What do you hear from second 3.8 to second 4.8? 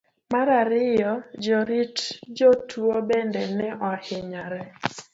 ohinyore